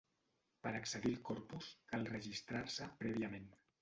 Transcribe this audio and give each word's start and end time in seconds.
Per 0.63 0.69
accedir 0.77 1.11
al 1.11 1.21
corpus 1.29 1.67
cal 1.93 2.09
registrar-se 2.15 2.89
prèviament. 3.03 3.47